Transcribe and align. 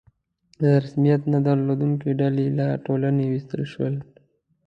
رسمیت 0.83 1.21
نه 1.33 1.39
درلودونکي 1.47 2.09
ډلې 2.19 2.45
له 2.57 2.67
ټولنې 2.85 3.23
ویستل 3.27 3.63
شول. 3.73 3.95